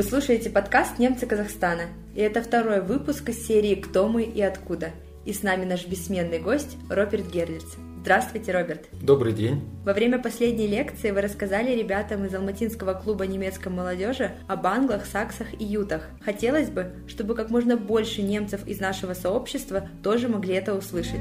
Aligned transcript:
Вы 0.00 0.04
слушаете 0.04 0.48
подкаст 0.48 0.98
«Немцы 0.98 1.26
Казахстана», 1.26 1.82
и 2.14 2.22
это 2.22 2.40
второй 2.40 2.80
выпуск 2.80 3.28
из 3.28 3.46
серии 3.46 3.74
«Кто 3.74 4.08
мы 4.08 4.22
и 4.22 4.40
откуда». 4.40 4.92
И 5.26 5.34
с 5.34 5.42
нами 5.42 5.66
наш 5.66 5.86
бессменный 5.86 6.38
гость 6.38 6.78
Роберт 6.88 7.30
Герлиц. 7.30 7.76
Здравствуйте, 8.00 8.52
Роберт. 8.52 8.86
Добрый 9.02 9.34
день. 9.34 9.60
Во 9.84 9.92
время 9.92 10.18
последней 10.18 10.68
лекции 10.68 11.10
вы 11.10 11.20
рассказали 11.20 11.76
ребятам 11.76 12.24
из 12.24 12.34
Алматинского 12.34 12.94
клуба 12.94 13.26
немецкой 13.26 13.68
молодежи 13.68 14.30
об 14.48 14.66
англах, 14.66 15.04
саксах 15.04 15.48
и 15.60 15.64
ютах. 15.66 16.08
Хотелось 16.24 16.70
бы, 16.70 16.94
чтобы 17.06 17.34
как 17.34 17.50
можно 17.50 17.76
больше 17.76 18.22
немцев 18.22 18.66
из 18.66 18.80
нашего 18.80 19.12
сообщества 19.12 19.86
тоже 20.02 20.28
могли 20.28 20.54
это 20.54 20.74
услышать. 20.74 21.20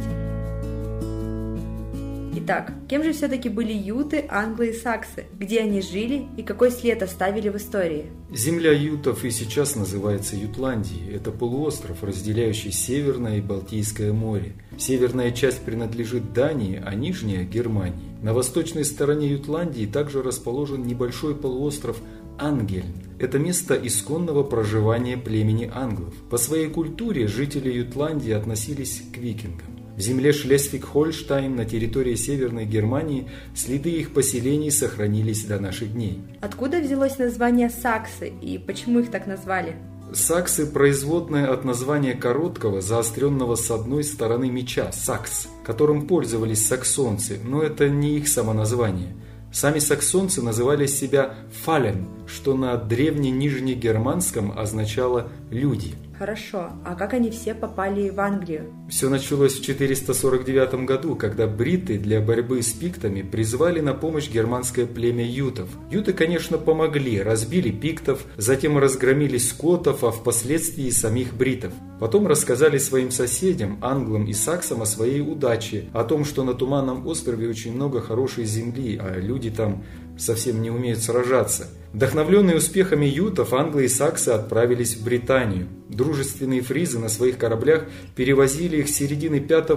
Итак, 2.50 2.73
кем 2.88 3.04
же 3.04 3.13
все-таки 3.13 3.47
были 3.47 3.71
юты, 3.71 4.25
англы 4.27 4.70
и 4.70 4.73
саксы? 4.73 5.26
Где 5.38 5.59
они 5.59 5.81
жили 5.81 6.26
и 6.35 6.41
какой 6.41 6.71
след 6.71 7.03
оставили 7.03 7.48
в 7.49 7.57
истории? 7.57 8.07
Земля 8.31 8.71
ютов 8.71 9.23
и 9.23 9.30
сейчас 9.30 9.76
называется 9.76 10.35
Ютландией. 10.35 11.13
Это 11.13 11.30
полуостров, 11.30 12.02
разделяющий 12.02 12.71
Северное 12.71 13.38
и 13.38 13.41
Балтийское 13.41 14.13
море. 14.13 14.54
Северная 14.80 15.30
часть 15.30 15.59
принадлежит 15.59 16.34
Дании, 16.34 16.81
а 16.84 16.95
нижняя– 16.95 17.43
Германии. 17.45 18.17
На 18.23 18.34
восточной 18.34 18.84
стороне 18.84 19.27
Ютландии 19.27 19.85
также 19.85 20.23
расположен 20.23 20.81
небольшой 20.81 21.35
полуостров 21.35 22.02
Ангельн. 22.40 22.95
Это 23.20 23.38
место 23.38 23.76
исконного 23.76 24.41
проживания 24.41 25.18
племени 25.18 25.70
англов. 25.71 26.16
По 26.31 26.38
своей 26.38 26.70
культуре 26.70 27.27
жители 27.27 27.71
Ютландии 27.71 28.31
относились 28.31 29.04
к 29.13 29.18
викингам. 29.18 29.69
В 29.99 30.02
земле 30.02 30.31
Шлесвиг-Хольштайн 30.31 31.58
на 31.58 31.66
территории 31.66 32.16
Северной 32.16 32.63
Германии 32.63 33.27
следы 33.53 33.90
их 33.90 34.13
поселений 34.13 34.71
сохранились 34.71 35.44
до 35.44 35.59
наших 35.59 35.91
дней. 35.91 36.21
Откуда 36.40 36.79
взялось 36.79 37.18
название 37.18 37.70
саксы 37.70 38.29
и 38.29 38.57
почему 38.57 38.99
их 38.99 39.12
так 39.12 39.27
назвали? 39.27 39.76
Саксы– 40.13 40.65
производное 40.71 41.51
от 41.51 41.65
названия 41.65 42.13
короткого, 42.13 42.79
заостренного 42.79 43.55
с 43.55 43.70
одной 43.71 44.05
стороны 44.05 44.49
меча– 44.49 44.90
сакс, 44.93 45.49
которым 45.65 46.07
пользовались 46.07 46.65
саксонцы, 46.65 47.37
но 47.43 47.62
это 47.62 47.90
не 47.90 48.15
их 48.20 48.29
самоназвание. 48.29 49.18
Сами 49.52 49.79
саксонцы 49.79 50.41
называли 50.41 50.85
себя 50.85 51.35
«фален», 51.65 52.07
что 52.26 52.55
на 52.55 52.77
древненижнегерманском 52.77 54.57
означало 54.57 55.29
«люди». 55.52 55.96
Хорошо, 56.20 56.71
а 56.84 56.95
как 56.95 57.13
они 57.13 57.31
все 57.31 57.53
попали 57.53 58.09
в 58.09 58.20
Англию? 58.20 58.73
Все 58.89 59.07
началось 59.07 59.57
в 59.57 59.63
449 59.63 60.85
году, 60.85 61.15
когда 61.15 61.48
бриты 61.48 61.98
для 61.98 62.20
борьбы 62.20 62.62
с 62.62 62.73
пиктами 62.73 63.21
призвали 63.21 63.79
на 63.79 63.93
помощь 63.93 64.29
германское 64.29 64.85
племя 64.85 65.25
ютов. 65.25 65.69
Юты, 65.90 66.12
конечно, 66.12 66.57
помогли, 66.57 67.22
разбили 67.22 67.72
пиктов, 67.72 68.25
затем 68.35 68.78
разгромили 68.78 69.38
скотов, 69.38 70.03
а 70.03 70.12
впоследствии 70.12 70.88
и 70.88 70.91
самих 70.91 71.34
бритов. 71.34 71.72
Потом 72.01 72.28
рассказали 72.28 72.79
своим 72.79 73.12
соседям, 73.12 73.78
англам 73.81 74.25
и 74.25 74.34
саксам 74.34 74.81
о 74.81 74.85
своей 74.85 75.22
удаче, 75.22 75.85
о 75.94 76.03
том, 76.03 76.25
что 76.25 76.44
на 76.44 76.53
Туманном 76.53 77.07
острове 77.07 77.47
очень 77.47 77.73
много 77.73 78.01
хорошей 78.01 78.44
земли, 78.44 79.00
а 79.01 79.17
люди 79.17 79.51
там 79.51 79.85
совсем 80.19 80.62
не 80.62 80.69
умеют 80.69 81.00
сражаться. 81.00 81.67
Вдохновленные 81.94 82.57
успехами 82.57 83.06
ютов, 83.06 83.53
англы 83.53 83.85
и 83.85 83.88
саксы 83.88 84.29
отправились 84.29 84.95
в 84.95 85.03
Британию. 85.03 85.67
Дружественные 85.89 86.62
фризы 86.62 87.00
на 87.00 87.09
своих 87.09 87.38
кораблях 87.38 87.85
перевозили 88.16 88.78
их 88.78 88.90
с 88.90 88.94
середины 88.94 89.40
5 89.40 89.67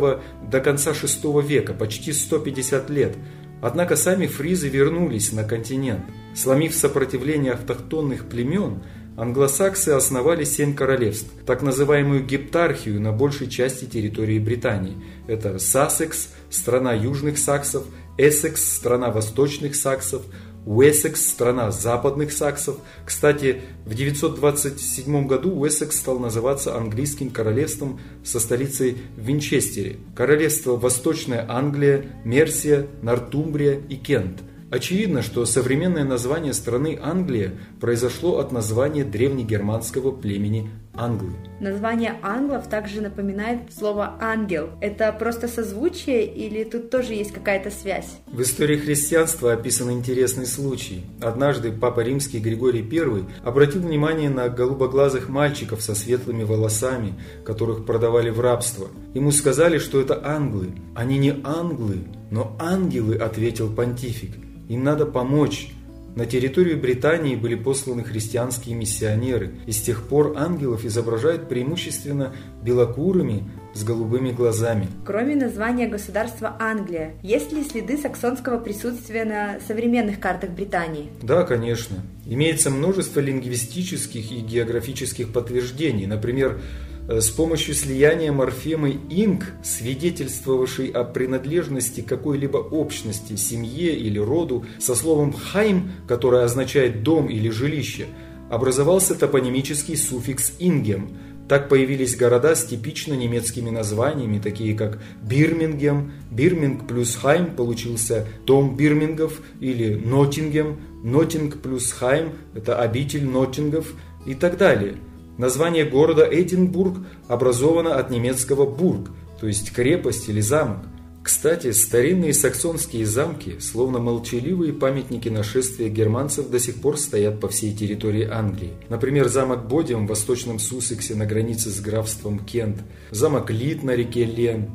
до 0.50 0.60
конца 0.60 0.92
6 0.92 1.24
века, 1.42 1.72
почти 1.72 2.12
150 2.12 2.90
лет. 2.90 3.16
Однако 3.62 3.96
сами 3.96 4.26
фризы 4.26 4.68
вернулись 4.68 5.32
на 5.32 5.44
континент. 5.44 6.04
Сломив 6.34 6.74
сопротивление 6.74 7.52
автохтонных 7.52 8.26
племен, 8.28 8.82
англосаксы 9.16 9.90
основали 9.90 10.44
семь 10.44 10.74
королевств, 10.74 11.30
так 11.46 11.62
называемую 11.62 12.26
гептархию 12.26 13.00
на 13.00 13.12
большей 13.12 13.48
части 13.48 13.84
территории 13.84 14.38
Британии. 14.38 14.96
Это 15.28 15.58
Сассекс, 15.58 16.30
страна 16.50 16.92
южных 16.92 17.38
саксов, 17.38 17.84
Эссекс– 18.18 18.74
страна 18.76 19.10
восточных 19.10 19.74
саксов, 19.74 20.22
Уэссекс– 20.66 21.26
страна 21.28 21.70
западных 21.70 22.32
саксов. 22.32 22.76
Кстати, 23.04 23.62
в 23.84 23.94
927 23.94 25.26
году 25.26 25.58
Уэссекс 25.58 25.98
стал 25.98 26.18
называться 26.18 26.76
английским 26.76 27.30
королевством 27.30 28.00
со 28.24 28.38
столицей 28.38 28.98
Винчестере. 29.16 29.98
Королевство 30.14 30.76
Восточная 30.76 31.46
Англия, 31.48 32.04
Мерсия, 32.24 32.86
Нортумбрия 33.02 33.80
и 33.88 33.96
Кент– 33.96 34.40
Очевидно, 34.72 35.20
что 35.20 35.44
современное 35.44 36.02
название 36.02 36.54
страны 36.54 36.98
Англия 37.02 37.52
произошло 37.78 38.38
от 38.38 38.52
названия 38.52 39.04
древнегерманского 39.04 40.12
племени 40.12 40.70
Англы. 40.94 41.32
Название 41.58 42.18
англов 42.22 42.68
также 42.68 43.00
напоминает 43.00 43.72
слово 43.72 44.16
«ангел». 44.20 44.70
Это 44.80 45.10
просто 45.12 45.48
созвучие 45.48 46.26
или 46.26 46.64
тут 46.64 46.90
тоже 46.90 47.14
есть 47.14 47.32
какая-то 47.32 47.70
связь? 47.70 48.18
В 48.26 48.42
истории 48.42 48.76
христианства 48.76 49.52
описан 49.52 49.90
интересный 49.90 50.46
случай. 50.46 51.04
Однажды 51.22 51.72
Папа 51.72 52.00
Римский 52.00 52.40
Григорий 52.40 52.82
I 52.82 53.24
обратил 53.42 53.80
внимание 53.80 54.28
на 54.28 54.48
голубоглазых 54.48 55.28
мальчиков 55.28 55.80
со 55.80 55.94
светлыми 55.94 56.44
волосами, 56.44 57.14
которых 57.44 57.86
продавали 57.86 58.28
в 58.28 58.40
рабство. 58.40 58.88
Ему 59.14 59.32
сказали, 59.32 59.78
что 59.78 60.00
это 60.00 60.20
англы. 60.26 60.72
Они 60.94 61.16
не 61.16 61.40
англы, 61.42 62.04
но 62.30 62.54
ангелы, 62.58 63.16
ответил 63.16 63.72
понтифик. 63.72 64.32
Им 64.68 64.84
надо 64.84 65.06
помочь. 65.06 65.72
На 66.14 66.26
территорию 66.26 66.78
Британии 66.78 67.36
были 67.36 67.54
посланы 67.54 68.04
христианские 68.04 68.74
миссионеры, 68.74 69.52
и 69.66 69.72
с 69.72 69.80
тех 69.80 70.06
пор 70.08 70.34
ангелов 70.36 70.84
изображают 70.84 71.48
преимущественно 71.48 72.34
белокурыми 72.62 73.50
с 73.72 73.82
голубыми 73.82 74.30
глазами. 74.30 74.88
Кроме 75.06 75.36
названия 75.36 75.88
государства 75.88 76.54
Англия, 76.60 77.14
есть 77.22 77.52
ли 77.52 77.64
следы 77.64 77.96
саксонского 77.96 78.58
присутствия 78.58 79.24
на 79.24 79.58
современных 79.66 80.20
картах 80.20 80.50
Британии? 80.50 81.08
Да, 81.22 81.44
конечно. 81.44 81.96
Имеется 82.26 82.68
множество 82.68 83.20
лингвистических 83.20 84.32
и 84.32 84.40
географических 84.40 85.32
подтверждений. 85.32 86.04
Например, 86.04 86.60
с 87.08 87.30
помощью 87.30 87.74
слияния 87.74 88.32
морфемы 88.32 88.96
«инг», 89.10 89.52
свидетельствовавшей 89.64 90.88
о 90.88 91.02
принадлежности 91.04 92.00
какой-либо 92.00 92.58
общности, 92.58 93.36
семье 93.36 93.96
или 93.96 94.18
роду, 94.18 94.64
со 94.78 94.94
словом 94.94 95.32
«хайм», 95.32 95.90
которое 96.06 96.44
означает 96.44 97.02
«дом» 97.02 97.26
или 97.26 97.48
«жилище», 97.48 98.06
образовался 98.50 99.14
топонимический 99.14 99.96
суффикс 99.96 100.52
«ингем». 100.60 101.16
Так 101.48 101.68
появились 101.68 102.16
города 102.16 102.54
с 102.54 102.64
типично 102.64 103.14
немецкими 103.14 103.68
названиями, 103.68 104.38
такие 104.38 104.74
как 104.74 105.02
Бирмингем, 105.22 106.12
Бирминг 106.30 106.86
плюс 106.86 107.16
Хайм 107.16 107.56
получился 107.56 108.28
дом 108.46 108.76
Бирмингов 108.76 109.42
или 109.60 109.96
Ноттингем, 109.96 110.78
Ноттинг 111.02 111.60
плюс 111.60 111.90
Хайм– 111.90 112.32
это 112.54 112.78
обитель 112.78 113.26
Ноттингов 113.26 113.92
и 114.24 114.34
так 114.34 114.56
далее– 114.56 114.94
Название 115.38 115.84
города 115.84 116.28
Эдинбург 116.30 116.98
образовано 117.28 117.96
от 117.96 118.10
немецкого 118.10 118.66
«бург», 118.66 119.10
то 119.40 119.46
есть 119.46 119.72
крепость 119.72 120.28
или 120.28 120.40
замок. 120.40 120.84
Кстати, 121.22 121.70
старинные 121.70 122.34
саксонские 122.34 123.06
замки, 123.06 123.58
словно 123.60 124.00
молчаливые 124.00 124.72
памятники 124.72 125.28
нашествия 125.28 125.88
германцев, 125.88 126.50
до 126.50 126.58
сих 126.58 126.80
пор 126.80 126.98
стоят 126.98 127.40
по 127.40 127.48
всей 127.48 127.72
территории 127.74 128.28
Англии. 128.28 128.72
Например, 128.88 129.28
замок 129.28 129.68
Бодиум 129.68 130.06
в 130.06 130.10
восточном 130.10 130.58
Суссексе 130.58 131.14
на 131.14 131.24
границе 131.24 131.70
с 131.70 131.80
графством 131.80 132.40
Кент, 132.40 132.78
замок 133.10 133.50
Лит 133.50 133.84
на 133.84 133.94
реке 133.94 134.24
Лен, 134.24 134.70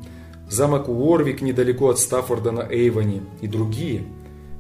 замок 0.50 0.88
Уорвик 0.88 1.42
недалеко 1.42 1.90
от 1.90 2.00
Стаффорда 2.00 2.52
на 2.52 2.62
Эйвоне 2.62 3.24
и 3.42 3.48
другие– 3.48 4.06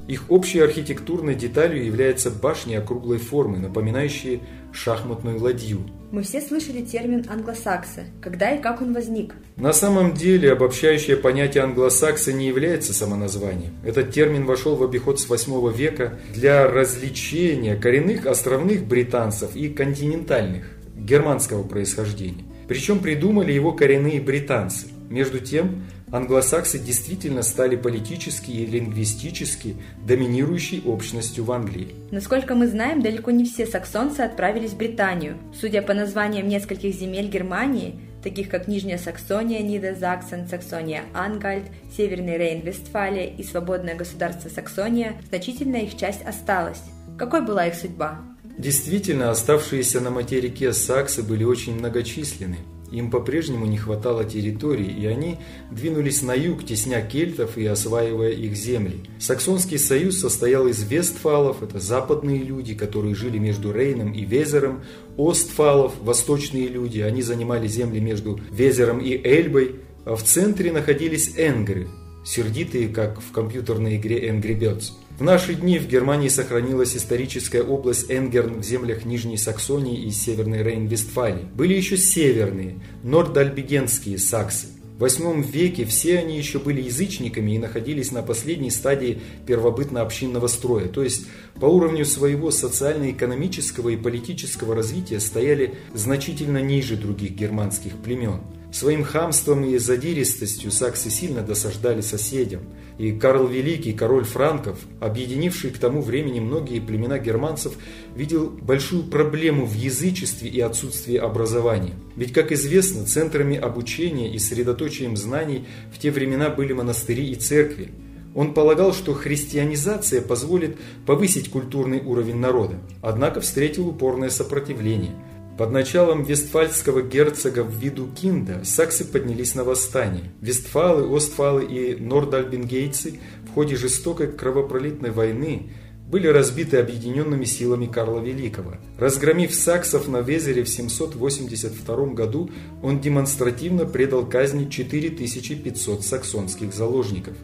их 0.07 0.23
общей 0.29 0.59
архитектурной 0.59 1.35
деталью 1.35 1.85
является 1.85 2.31
башня 2.31 2.79
округлой 2.79 3.17
формы, 3.17 3.57
напоминающие 3.57 4.39
шахматную 4.71 5.39
ладью. 5.39 5.79
Мы 6.11 6.23
все 6.23 6.39
слышали 6.39 6.81
термин 6.81 7.25
«англосаксы». 7.27 8.05
Когда 8.21 8.51
и 8.51 8.61
как 8.61 8.81
он 8.81 8.93
возник? 8.93 9.33
На 9.57 9.73
самом 9.73 10.13
деле, 10.13 10.53
обобщающее 10.53 11.17
понятие 11.17 11.63
англосаксы 11.63 12.31
не 12.31 12.47
является 12.47 12.93
самоназванием. 12.93 13.73
Этот 13.83 14.11
термин 14.11 14.45
вошел 14.45 14.77
в 14.77 14.83
обиход 14.83 15.19
с 15.19 15.27
8 15.27 15.73
века 15.73 16.17
для 16.33 16.65
развлечения 16.67 17.75
коренных 17.75 18.25
островных 18.25 18.85
британцев 18.85 19.55
и 19.55 19.67
континентальных, 19.67 20.65
германского 20.95 21.63
происхождения. 21.63 22.45
Причем 22.69 22.99
придумали 22.99 23.51
его 23.51 23.73
коренные 23.73 24.21
британцы. 24.21 24.87
Между 25.09 25.39
тем, 25.39 25.83
англосаксы 26.12 26.80
действительно 26.80 27.44
стали 27.44 27.75
политически 27.75 28.51
и 28.51 28.65
лингвистически 28.65 29.75
доминирующей 30.06 30.81
общностью 30.86 31.44
в 31.44 31.51
Англии. 31.51 31.95
Насколько 32.12 32.56
мы 32.56 32.68
знаем, 32.68 33.01
далеко 33.01 33.31
не 33.31 33.45
все 33.45 33.65
саксонцы 33.65 34.21
отправились 34.21 34.71
в 34.71 34.77
Британию. 34.77 35.38
Судя 35.59 35.81
по 35.81 35.94
названиям 35.94 36.48
нескольких 36.48 36.94
земель 36.94 37.27
Германии, 37.27 38.00
таких 38.24 38.50
как 38.50 38.68
Нижняя 38.68 38.98
Саксония, 38.98 39.62
Нидерсаксен, 39.62 40.48
Саксония 40.48 41.04
Ангальд, 41.13 41.65
Северный 41.95 42.38
Рейн-Вестфалия 42.38 43.36
и 43.36 43.44
свободное 43.44 43.95
государство 43.95 44.50
Саксония, 44.50 45.15
значительная 45.30 45.81
их 45.81 45.98
часть 45.98 46.25
осталась. 46.25 46.81
Какой 47.18 47.42
была 47.45 47.68
их 47.68 47.75
судьба? 47.75 48.19
Действительно, 48.57 49.30
оставшиеся 49.30 50.01
на 50.01 50.09
материке 50.09 50.74
саксы 50.74 51.21
были 51.21 51.44
очень 51.44 51.75
многочисленны. 51.75 52.57
Им 52.91 53.11
по-прежнему 53.11 53.65
не 53.65 53.77
хватало 53.77 54.23
территории, 54.23 54.89
и 54.89 55.05
они 55.05 55.37
двинулись 55.71 56.21
на 56.21 56.33
юг, 56.33 56.65
тесня 56.65 57.01
кельтов 57.01 57.57
и 57.57 57.65
осваивая 57.65 58.31
их 58.31 58.55
земли. 58.55 59.03
Саксонский 59.19 59.77
союз 59.77 60.19
состоял 60.19 60.67
из 60.67 60.83
вестфалов, 60.83 61.63
это 61.63 61.79
западные 61.79 62.43
люди, 62.43 62.75
которые 62.75 63.13
жили 63.13 63.37
между 63.37 63.73
Рейном 63.73 64.13
и 64.13 64.23
Везером, 64.23 64.83
остфалов, 65.17 65.93
восточные 66.01 66.67
люди, 66.67 66.99
они 66.99 67.21
занимали 67.21 67.67
земли 67.67 67.99
между 67.99 68.39
Везером 68.51 68.99
и 68.99 69.15
Эльбой, 69.15 69.81
а 70.05 70.15
в 70.15 70.23
центре 70.23 70.71
находились 70.71 71.33
энгры, 71.35 71.87
сердитые, 72.25 72.87
как 72.87 73.19
в 73.19 73.31
компьютерной 73.31 73.97
игре 73.97 74.29
Angry 74.29 74.57
Birds. 74.57 74.91
В 75.17 75.23
наши 75.23 75.55
дни 75.55 75.79
в 75.79 75.87
Германии 75.87 76.27
сохранилась 76.27 76.95
историческая 76.95 77.63
область 77.63 78.11
Энгерн 78.11 78.61
в 78.61 78.63
землях 78.63 79.03
Нижней 79.03 79.37
Саксонии 79.37 80.03
и 80.03 80.11
Северной 80.11 80.59
Рейн-Вестфалии. 80.59 81.47
Были 81.55 81.73
еще 81.73 81.97
северные, 81.97 82.75
нордальбигенские 83.01 84.19
саксы. 84.19 84.67
В 84.99 85.03
VIII 85.03 85.41
веке 85.41 85.85
все 85.85 86.19
они 86.19 86.37
еще 86.37 86.59
были 86.59 86.81
язычниками 86.81 87.53
и 87.53 87.57
находились 87.57 88.11
на 88.11 88.21
последней 88.21 88.69
стадии 88.69 89.19
первобытно-общинного 89.47 90.45
строя, 90.45 90.87
то 90.87 91.01
есть 91.01 91.25
по 91.59 91.65
уровню 91.65 92.05
своего 92.05 92.51
социально-экономического 92.51 93.89
и 93.89 93.97
политического 93.97 94.75
развития 94.75 95.19
стояли 95.19 95.73
значительно 95.95 96.61
ниже 96.61 96.95
других 96.95 97.31
германских 97.31 97.93
племен. 98.03 98.41
Своим 98.71 99.03
хамством 99.03 99.63
и 99.63 99.77
задиристостью 99.77 100.71
саксы 100.71 101.09
сильно 101.09 101.41
досаждали 101.41 102.01
соседям, 102.01 102.63
и 102.97 103.11
Карл 103.13 103.47
Великий, 103.47 103.93
король 103.93 104.25
франков, 104.25 104.79
объединивший 104.99 105.69
к 105.69 105.77
тому 105.77 106.01
времени 106.01 106.39
многие 106.39 106.79
племена 106.79 107.17
германцев, 107.17 107.73
видел 108.15 108.49
большую 108.49 109.03
проблему 109.03 109.65
в 109.65 109.73
язычестве 109.73 110.49
и 110.49 110.59
отсутствии 110.59 111.15
образования. 111.15 111.93
Ведь, 112.15 112.33
как 112.33 112.51
известно, 112.51 113.05
центрами 113.05 113.55
обучения 113.55 114.33
и 114.33 114.39
средоточием 114.39 115.15
знаний 115.15 115.65
в 115.93 115.99
те 115.99 116.11
времена 116.11 116.49
были 116.49 116.73
монастыри 116.73 117.29
и 117.29 117.35
церкви. 117.35 117.91
Он 118.35 118.53
полагал, 118.53 118.93
что 118.93 119.13
христианизация 119.13 120.21
позволит 120.21 120.77
повысить 121.05 121.49
культурный 121.49 122.01
уровень 122.01 122.35
народа, 122.37 122.75
однако 123.01 123.39
встретил 123.39 123.87
упорное 123.87 124.29
сопротивление– 124.29 125.15
под 125.57 125.71
началом 125.71 126.24
вестфальского 126.24 127.01
герцога 127.01 127.63
в 127.63 127.71
виду 127.71 128.07
Кинда 128.07 128.63
саксы 128.63 129.04
поднялись 129.04 129.56
на 129.56 129.63
восстание. 129.63 130.31
Вестфалы, 130.39 131.15
Остфалы 131.15 131.65
и 131.65 131.95
Нордальбингейцы 131.95 133.19
в 133.50 133.54
ходе 133.54 133.75
жестокой 133.75 134.27
кровопролитной 134.27 135.09
войны 135.09 135.71
были 136.07 136.27
разбиты 136.27 136.77
объединенными 136.77 137.44
силами 137.44 137.88
Карла 137.88 138.21
Великого. 138.21 138.75
Разгромив 138.98 139.54
саксов 139.54 140.07
на 140.07 140.21
Везере 140.21 140.63
в 140.63 140.69
782 140.69 142.06
году, 142.13 142.51
он 142.83 143.01
демонстративно 143.01 143.86
предал 143.86 144.25
казни 144.25 144.69
4500 144.69 146.06
саксонских 146.06 146.74
заложников. 146.74 147.36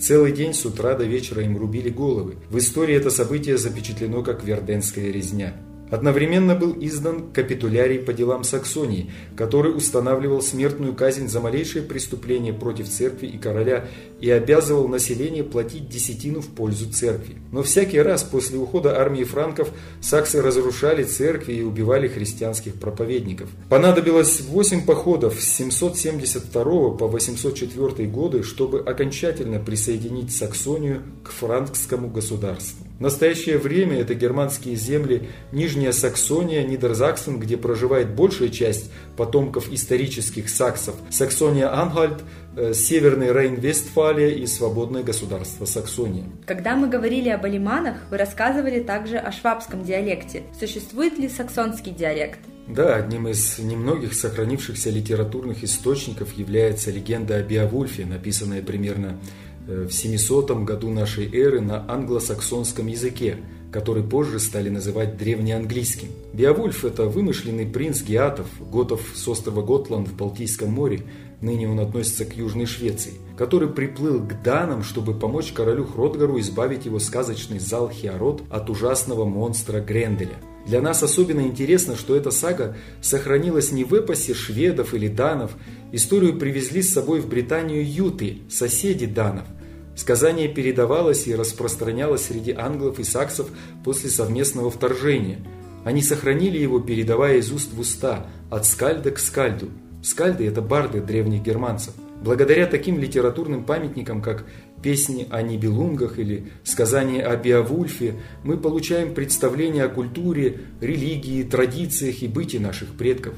Целый 0.00 0.32
день 0.32 0.54
с 0.54 0.64
утра 0.64 0.94
до 0.94 1.04
вечера 1.04 1.42
им 1.42 1.58
рубили 1.58 1.90
головы. 1.90 2.36
В 2.48 2.58
истории 2.58 2.94
это 2.94 3.10
событие 3.10 3.58
запечатлено 3.58 4.22
как 4.22 4.42
Верденская 4.42 5.12
резня. 5.12 5.54
Одновременно 5.90 6.54
был 6.54 6.76
издан 6.80 7.32
капитулярий 7.32 7.98
по 7.98 8.12
делам 8.12 8.44
Саксонии, 8.44 9.10
который 9.36 9.76
устанавливал 9.76 10.42
смертную 10.42 10.94
казнь 10.94 11.28
за 11.28 11.40
малейшее 11.40 11.84
преступление 11.84 12.52
против 12.52 12.88
церкви 12.88 13.26
и 13.26 13.38
короля 13.38 13.86
и 14.20 14.30
обязывал 14.30 14.88
население 14.88 15.44
платить 15.44 15.88
десятину 15.88 16.40
в 16.40 16.48
пользу 16.48 16.90
церкви. 16.90 17.36
Но 17.52 17.62
всякий 17.62 18.00
раз 18.00 18.22
после 18.24 18.58
ухода 18.58 18.98
армии 19.00 19.24
франков 19.24 19.70
саксы 20.00 20.42
разрушали 20.42 21.04
церкви 21.04 21.54
и 21.54 21.62
убивали 21.62 22.08
христианских 22.08 22.74
проповедников. 22.74 23.48
Понадобилось 23.68 24.40
8 24.40 24.84
походов 24.84 25.34
с 25.40 25.56
772 25.56 26.90
по 26.96 27.06
804 27.06 28.08
годы, 28.08 28.42
чтобы 28.42 28.80
окончательно 28.80 29.58
присоединить 29.58 30.34
Саксонию 30.34 31.02
к 31.22 31.30
франкскому 31.30 32.08
государству. 32.08 32.87
В 32.98 33.00
настоящее 33.00 33.58
время 33.58 34.00
это 34.00 34.14
германские 34.14 34.74
земли 34.74 35.28
Нижняя 35.52 35.92
Саксония, 35.92 36.64
Нидерзаксен, 36.64 37.38
где 37.38 37.56
проживает 37.56 38.10
большая 38.16 38.48
часть 38.48 38.90
потомков 39.16 39.72
исторических 39.72 40.50
саксов, 40.50 40.96
Саксония-Анхальт, 41.08 42.24
э, 42.56 42.72
Северный 42.74 43.28
Рейн-Вестфалия 43.28 44.30
и 44.30 44.46
свободное 44.48 45.04
государство 45.04 45.64
Саксония. 45.64 46.24
Когда 46.44 46.74
мы 46.74 46.88
говорили 46.88 47.28
об 47.28 47.44
алиманах, 47.44 47.98
вы 48.10 48.16
рассказывали 48.16 48.80
также 48.80 49.16
о 49.16 49.30
швабском 49.30 49.84
диалекте. 49.84 50.42
Существует 50.58 51.18
ли 51.18 51.28
саксонский 51.28 51.92
диалект? 51.92 52.40
Да, 52.66 52.96
одним 52.96 53.28
из 53.28 53.58
немногих 53.60 54.12
сохранившихся 54.12 54.90
литературных 54.90 55.64
источников 55.64 56.36
является 56.36 56.90
легенда 56.90 57.36
о 57.36 57.42
Беовульфе, 57.42 58.04
написанная 58.04 58.60
примерно 58.60 59.16
в 59.68 59.92
700 59.92 60.64
году 60.64 60.90
нашей 60.90 61.30
эры 61.30 61.60
на 61.60 61.84
англосаксонском 61.90 62.86
языке, 62.86 63.36
который 63.70 64.02
позже 64.02 64.40
стали 64.40 64.70
называть 64.70 65.18
древнеанглийским. 65.18 66.08
Беовульф– 66.32 66.84
это 66.86 67.04
вымышленный 67.04 67.66
принц 67.66 68.02
геатов, 68.02 68.46
готов 68.72 69.02
с 69.14 69.28
острова 69.28 69.62
Готланд 69.62 70.08
в 70.08 70.16
Балтийском 70.16 70.70
море, 70.70 71.02
ныне 71.42 71.68
он 71.68 71.80
относится 71.80 72.24
к 72.24 72.34
Южной 72.34 72.64
Швеции, 72.64 73.12
который 73.36 73.68
приплыл 73.68 74.20
к 74.20 74.42
данам, 74.42 74.82
чтобы 74.82 75.12
помочь 75.12 75.52
королю 75.52 75.84
Хродгару 75.84 76.40
избавить 76.40 76.86
его 76.86 76.98
сказочный 76.98 77.58
зал 77.58 77.90
Хиарот 77.90 78.42
от 78.48 78.70
ужасного 78.70 79.26
монстра 79.26 79.80
Гренделя. 79.80 80.36
Для 80.66 80.80
нас 80.80 81.02
особенно 81.02 81.40
интересно, 81.40 81.94
что 81.96 82.16
эта 82.16 82.30
сага 82.30 82.76
сохранилась 83.00 83.70
не 83.70 83.84
в 83.84 83.94
эпосе 83.94 84.34
шведов 84.34 84.94
или 84.94 85.08
данов, 85.08 85.52
историю 85.92 86.38
привезли 86.38 86.82
с 86.82 86.92
собой 86.92 87.20
в 87.20 87.28
Британию 87.28 87.86
юты, 87.86 88.38
соседи 88.50 89.06
данов. 89.06 89.44
Сказание 89.98 90.46
передавалось 90.46 91.26
и 91.26 91.34
распространялось 91.34 92.26
среди 92.26 92.52
англов 92.52 93.00
и 93.00 93.02
саксов 93.02 93.48
после 93.82 94.10
совместного 94.10 94.70
вторжения. 94.70 95.40
Они 95.84 96.02
сохранили 96.02 96.56
его, 96.56 96.78
передавая 96.78 97.38
из 97.38 97.50
уст 97.50 97.72
в 97.72 97.80
уста, 97.80 98.28
от 98.48 98.64
скальда 98.64 99.10
к 99.10 99.18
скальду. 99.18 99.70
Скальды– 100.00 100.46
это 100.46 100.62
барды 100.62 101.00
древних 101.00 101.42
германцев. 101.42 101.94
Благодаря 102.22 102.66
таким 102.66 103.00
литературным 103.00 103.64
памятникам, 103.64 104.22
как 104.22 104.44
песни 104.84 105.26
о 105.30 105.42
Нибелунгах 105.42 106.20
или 106.20 106.46
сказания 106.62 107.24
о 107.26 107.36
Беовульфе, 107.36 108.14
мы 108.44 108.56
получаем 108.56 109.14
представление 109.14 109.82
о 109.82 109.88
культуре, 109.88 110.60
религии, 110.80 111.42
традициях 111.42 112.22
и 112.22 112.28
быте 112.28 112.60
наших 112.60 112.90
предков. 112.90 113.34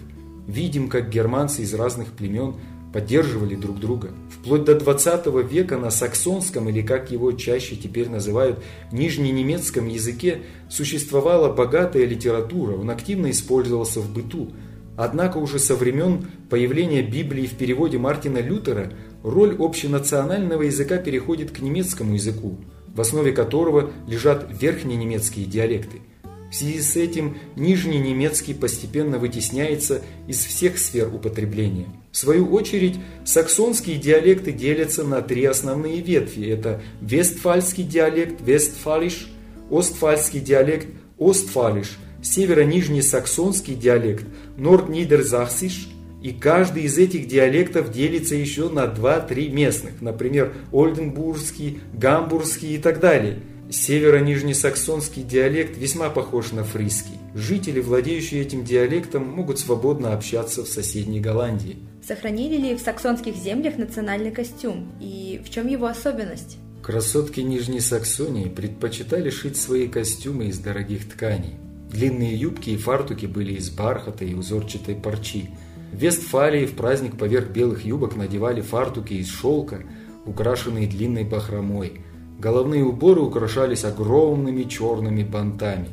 Видим, 0.46 0.90
как 0.90 1.08
германцы 1.08 1.62
из 1.62 1.72
разных 1.72 2.08
племен 2.08 2.56
поддерживали 2.92 3.54
друг 3.54 3.78
друга. 3.78 4.10
Вплоть 4.30 4.64
до 4.64 4.74
20 4.74 5.26
века 5.50 5.76
на 5.76 5.90
саксонском, 5.90 6.68
или 6.68 6.82
как 6.82 7.10
его 7.10 7.32
чаще 7.32 7.76
теперь 7.76 8.08
называют, 8.08 8.62
нижненемецком 8.92 9.86
языке 9.86 10.42
существовала 10.68 11.52
богатая 11.52 12.04
литература, 12.04 12.76
он 12.76 12.90
активно 12.90 13.30
использовался 13.30 14.00
в 14.00 14.12
быту. 14.12 14.52
Однако 14.96 15.38
уже 15.38 15.58
со 15.58 15.76
времен 15.76 16.26
появления 16.50 17.02
Библии 17.02 17.46
в 17.46 17.52
переводе 17.52 17.98
Мартина 17.98 18.38
Лютера 18.38 18.92
роль 19.22 19.56
общенационального 19.58 20.62
языка 20.62 20.98
переходит 20.98 21.52
к 21.52 21.60
немецкому 21.60 22.14
языку, 22.14 22.58
в 22.88 23.00
основе 23.00 23.32
которого 23.32 23.90
лежат 24.06 24.48
верхненемецкие 24.60 25.46
диалекты. 25.46 26.00
В 26.50 26.54
связи 26.54 26.80
с 26.80 26.96
этим 26.96 27.38
нижний 27.54 28.00
немецкий 28.00 28.54
постепенно 28.54 29.18
вытесняется 29.18 30.02
из 30.26 30.44
всех 30.44 30.78
сфер 30.78 31.14
употребления. 31.14 31.86
В 32.10 32.16
свою 32.16 32.48
очередь, 32.48 32.96
саксонские 33.24 33.98
диалекты 33.98 34.50
делятся 34.50 35.04
на 35.04 35.22
три 35.22 35.44
основные 35.44 36.00
ветви. 36.00 36.48
Это 36.48 36.82
вестфальский 37.00 37.84
диалект, 37.84 38.40
вестфалиш, 38.40 39.30
остфальский 39.70 40.40
диалект, 40.40 40.88
остфалиш, 41.20 41.98
северо-нижний 42.20 43.02
саксонский 43.02 43.76
диалект, 43.76 44.24
норднидерзахсиш, 44.56 45.88
и 46.20 46.32
каждый 46.32 46.82
из 46.82 46.98
этих 46.98 47.28
диалектов 47.28 47.92
делится 47.92 48.34
еще 48.34 48.68
на 48.68 48.86
2-3 48.86 49.50
местных, 49.50 50.02
например, 50.02 50.52
Ольденбургский, 50.72 51.80
Гамбургский 51.94 52.74
и 52.74 52.78
так 52.78 52.98
далее– 52.98 53.38
Северо-нижнесаксонский 53.70 55.22
диалект 55.22 55.78
весьма 55.78 56.10
похож 56.10 56.50
на 56.50 56.64
фриский. 56.64 57.18
Жители, 57.34 57.80
владеющие 57.80 58.42
этим 58.42 58.64
диалектом, 58.64 59.28
могут 59.28 59.60
свободно 59.60 60.12
общаться 60.12 60.64
в 60.64 60.68
соседней 60.68 61.20
Голландии. 61.20 61.78
Сохранили 62.04 62.56
ли 62.56 62.74
в 62.74 62.80
саксонских 62.80 63.36
землях 63.36 63.78
национальный 63.78 64.32
костюм? 64.32 64.90
И 65.00 65.40
в 65.44 65.50
чем 65.50 65.68
его 65.68 65.86
особенность? 65.86 66.58
Красотки 66.82 67.40
Нижней 67.40 67.78
Саксонии 67.78 68.48
предпочитали 68.48 69.30
шить 69.30 69.56
свои 69.56 69.86
костюмы 69.86 70.46
из 70.46 70.58
дорогих 70.58 71.08
тканей. 71.08 71.54
Длинные 71.92 72.34
юбки 72.34 72.70
и 72.70 72.76
фартуки 72.76 73.26
были 73.26 73.52
из 73.52 73.70
бархата 73.70 74.24
и 74.24 74.34
узорчатой 74.34 74.96
парчи. 74.96 75.50
В 75.92 75.96
Вестфалии 75.96 76.66
в 76.66 76.74
праздник 76.74 77.16
поверх 77.16 77.50
белых 77.50 77.84
юбок 77.84 78.16
надевали 78.16 78.62
фартуки 78.62 79.14
из 79.14 79.28
шелка, 79.28 79.84
украшенные 80.26 80.88
длинной 80.88 81.22
бахромой– 81.22 82.00
Головные 82.40 82.84
уборы 82.84 83.20
украшались 83.20 83.84
огромными 83.84 84.62
черными 84.64 85.22
бантами. 85.22 85.88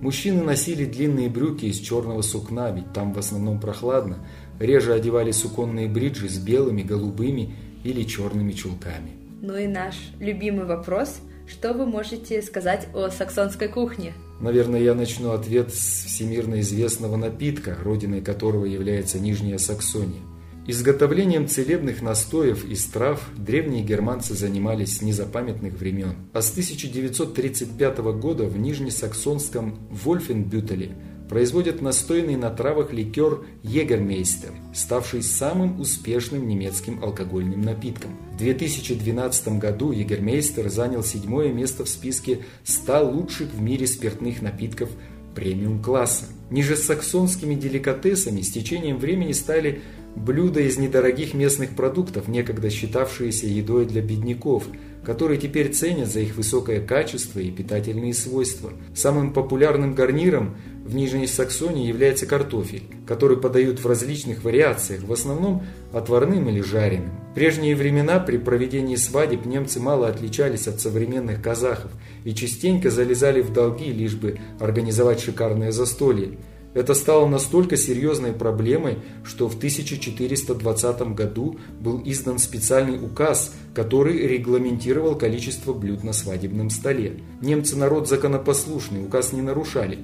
Мужчины 0.00 0.42
носили 0.42 0.84
длинные 0.84 1.28
брюки 1.28 1.66
из 1.66 1.78
черного 1.78 2.22
сукна, 2.22 2.70
ведь 2.70 2.92
там 2.92 3.12
в 3.12 3.18
основном 3.18 3.60
прохладно. 3.60 4.18
Реже 4.58 4.92
одевали 4.92 5.32
суконные 5.32 5.88
бриджи 5.88 6.28
с 6.28 6.38
белыми, 6.38 6.82
голубыми 6.82 7.54
или 7.84 8.04
черными 8.04 8.52
чулками. 8.52 9.12
Ну 9.40 9.56
и 9.56 9.66
наш 9.66 9.96
любимый 10.20 10.66
вопрос– 10.66 11.18
что 11.46 11.74
вы 11.74 11.86
можете 11.86 12.40
сказать 12.40 12.88
о 12.94 13.10
саксонской 13.10 13.68
кухне? 13.68 14.14
Наверное, 14.40 14.80
я 14.80 14.94
начну 14.94 15.32
ответ 15.32 15.72
с 15.72 16.04
всемирно 16.04 16.60
известного 16.60 17.16
напитка, 17.16 17.76
родиной 17.82 18.22
которого 18.22 18.64
является 18.64 19.18
Нижняя 19.18 19.58
Саксония. 19.58 20.22
Изготовлением 20.64 21.48
целебных 21.48 22.02
настоев 22.02 22.64
из 22.64 22.84
трав 22.84 23.20
древние 23.36 23.82
германцы 23.82 24.34
занимались 24.34 24.98
с 24.98 25.02
незапамятных 25.02 25.74
времен. 25.74 26.14
А 26.32 26.40
с 26.40 26.52
1935 26.52 27.98
года 27.98 28.44
в 28.44 28.56
Нижнесаксонском 28.56 29.76
Вольфенбютеле 29.90 30.94
производят 31.28 31.82
настойный 31.82 32.36
на 32.36 32.50
травах 32.50 32.92
ликер 32.92 33.40
«Егермейстер», 33.64 34.52
ставший 34.72 35.24
самым 35.24 35.80
успешным 35.80 36.46
немецким 36.46 37.02
алкогольным 37.02 37.60
напитком. 37.60 38.16
В 38.34 38.36
2012 38.36 39.58
году 39.58 39.90
«Егермейстер» 39.90 40.68
занял 40.68 41.02
седьмое 41.02 41.52
место 41.52 41.84
в 41.84 41.88
списке 41.88 42.44
100 42.62 43.10
лучших 43.10 43.52
в 43.52 43.60
мире 43.60 43.88
спиртных 43.88 44.42
напитков 44.42 44.90
премиум-класса. 45.34 46.26
Ниже 46.50 46.76
саксонскими 46.76 47.54
деликатесами 47.54 48.42
с 48.42 48.52
течением 48.52 48.98
времени 48.98 49.32
стали 49.32 49.80
блюда 50.16 50.60
из 50.60 50.78
недорогих 50.78 51.34
местных 51.34 51.76
продуктов, 51.76 52.28
некогда 52.28 52.70
считавшиеся 52.70 53.46
едой 53.46 53.86
для 53.86 54.02
бедняков– 54.02 54.64
которые 55.04 55.38
теперь 55.38 55.72
ценят 55.72 56.08
за 56.08 56.20
их 56.20 56.36
высокое 56.36 56.80
качество 56.80 57.40
и 57.40 57.50
питательные 57.50 58.14
свойства. 58.14 58.72
Самым 58.94 59.32
популярным 59.32 59.94
гарниром 59.94 60.56
в 60.84 60.94
Нижней 60.94 61.26
Саксонии 61.26 61.86
является 61.86 62.26
картофель, 62.26 62.84
который 63.06 63.36
подают 63.36 63.80
в 63.80 63.86
различных 63.86 64.44
вариациях, 64.44 65.02
в 65.02 65.12
основном 65.12 65.64
отварным 65.92 66.48
или 66.48 66.60
жареным. 66.60 67.10
В 67.32 67.34
прежние 67.34 67.74
времена 67.74 68.20
при 68.20 68.36
проведении 68.36 68.96
свадеб 68.96 69.44
немцы 69.46 69.80
мало 69.80 70.08
отличались 70.08 70.68
от 70.68 70.80
современных 70.80 71.42
казахов 71.42 71.90
и 72.24 72.34
частенько 72.34 72.90
залезали 72.90 73.40
в 73.40 73.52
долги, 73.52 73.90
лишь 73.92 74.14
бы 74.14 74.38
организовать 74.60 75.20
шикарное 75.20 75.72
застолье. 75.72 76.38
Это 76.74 76.94
стало 76.94 77.28
настолько 77.28 77.76
серьезной 77.76 78.32
проблемой, 78.32 78.98
что 79.24 79.48
в 79.48 79.56
1420 79.56 81.14
году 81.14 81.58
был 81.80 82.00
издан 82.04 82.38
специальный 82.38 83.04
указ, 83.04 83.54
который 83.74 84.26
регламентировал 84.26 85.16
количество 85.16 85.74
блюд 85.74 86.02
на 86.02 86.12
свадебном 86.12 86.70
столе. 86.70 87.20
Немцы 87.42 87.76
народ 87.76 88.08
законопослушный, 88.08 89.04
указ 89.04 89.32
не 89.32 89.42
нарушали, 89.42 89.98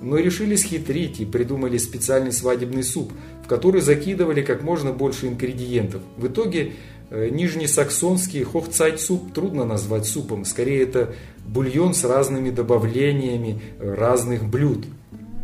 но 0.00 0.16
решили 0.18 0.56
схитрить 0.56 1.20
и 1.20 1.24
придумали 1.24 1.78
специальный 1.78 2.32
свадебный 2.32 2.82
суп, 2.82 3.12
в 3.44 3.48
который 3.48 3.80
закидывали 3.80 4.42
как 4.42 4.62
можно 4.62 4.92
больше 4.92 5.28
ингредиентов. 5.28 6.02
В 6.16 6.26
итоге 6.26 6.72
э, 7.10 7.28
нижнесаксонский 7.30 8.42
хохцайт-суп 8.42 9.32
трудно 9.32 9.64
назвать 9.64 10.06
супом, 10.06 10.44
скорее 10.44 10.82
это 10.82 11.14
бульон 11.46 11.94
с 11.94 12.04
разными 12.04 12.50
добавлениями 12.50 13.60
э, 13.78 13.94
разных 13.94 14.44
блюд. 14.44 14.84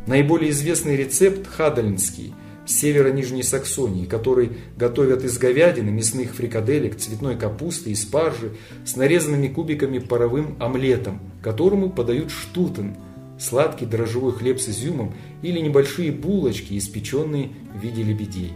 Наиболее 0.06 0.50
известный 0.50 0.96
рецепт 0.96 1.46
хадальнский 1.46 2.34
с 2.66 2.74
севера 2.74 3.12
Нижней 3.12 3.42
Саксонии, 3.42 4.06
который 4.06 4.52
готовят 4.76 5.24
из 5.24 5.36
говядины, 5.38 5.90
мясных 5.90 6.34
фрикаделек, 6.34 6.96
цветной 6.96 7.36
капусты 7.36 7.90
и 7.90 7.94
спаржи 7.94 8.52
с 8.84 8.96
нарезанными 8.96 9.48
кубиками 9.48 9.98
паровым 9.98 10.56
омлетом, 10.60 11.20
которому 11.42 11.90
подают 11.90 12.30
штутен– 12.30 12.96
сладкий 13.38 13.86
дрожжевой 13.86 14.32
хлеб 14.32 14.60
с 14.60 14.68
изюмом 14.68 15.14
или 15.42 15.60
небольшие 15.60 16.12
булочки, 16.12 16.76
испеченные 16.78 17.50
в 17.74 17.82
виде 17.82 18.02
лебедей. 18.02 18.52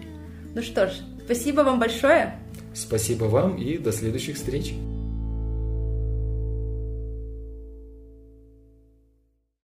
Ну 0.55 0.63
что 0.63 0.87
ж, 0.87 0.93
спасибо 1.25 1.61
вам 1.63 1.79
большое. 1.79 2.39
Спасибо 2.75 3.25
вам 3.25 3.57
и 3.57 3.79
до 3.79 3.93
следующих 3.93 4.37
встреч. 4.37 4.75